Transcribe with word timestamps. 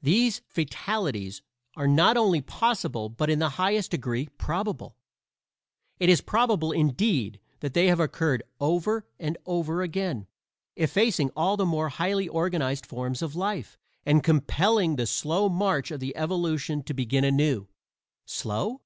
These 0.00 0.42
fatalities 0.46 1.42
are 1.74 1.88
not 1.88 2.16
only 2.16 2.40
possible 2.40 3.08
but 3.08 3.28
in 3.28 3.40
the 3.40 3.48
highest 3.58 3.90
degree 3.90 4.28
probable. 4.38 4.96
It 5.98 6.08
is 6.08 6.20
probable, 6.20 6.70
indeed, 6.70 7.40
that 7.58 7.74
they 7.74 7.86
have 7.86 7.98
occurred 7.98 8.44
over 8.60 9.08
and 9.18 9.36
over 9.46 9.82
again, 9.82 10.28
effacing 10.76 11.30
all 11.34 11.56
the 11.56 11.66
more 11.66 11.88
highly 11.88 12.28
organized 12.28 12.86
forms 12.86 13.22
of 13.22 13.34
life, 13.34 13.76
and 14.06 14.22
compelling 14.22 14.94
the 14.94 15.04
slow 15.04 15.48
march 15.48 15.90
of 15.90 16.00
evolution 16.04 16.84
to 16.84 16.94
begin 16.94 17.24
anew. 17.24 17.66
Slow? 18.26 18.82